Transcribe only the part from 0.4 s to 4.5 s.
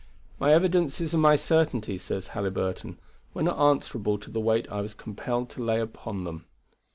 evidences and my certainty," says Halyburton, "were not answerable to the